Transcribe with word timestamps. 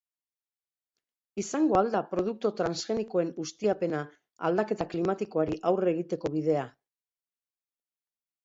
Izango 1.41 1.75
al 1.81 1.91
da 1.95 2.01
produktu 2.13 2.51
transgenikoen 2.61 3.29
ustiapena 3.45 3.99
aldaketa 4.49 4.89
klimatikoari 4.95 5.61
aurre 5.73 5.95
egiteko 5.97 6.33
bidea? 6.39 6.65